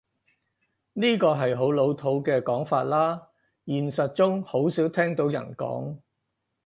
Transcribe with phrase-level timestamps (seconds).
[0.93, 3.21] 呢個係好老土嘅講法喇，
[3.67, 5.99] 現實中好少聽到人講